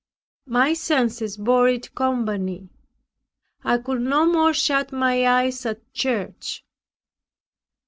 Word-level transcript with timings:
My 0.47 0.73
senses 0.73 1.37
bore 1.37 1.67
it 1.67 1.93
company. 1.93 2.69
I 3.63 3.77
could 3.77 4.01
no 4.01 4.25
more 4.25 4.51
shut 4.51 4.91
my 4.91 5.27
eyes 5.27 5.63
at 5.67 5.93
church. 5.93 6.65